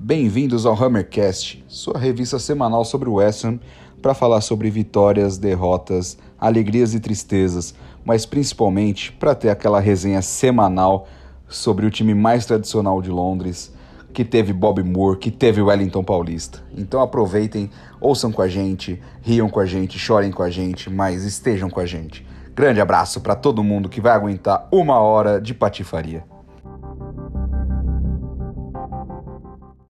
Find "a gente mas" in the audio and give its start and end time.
20.44-21.24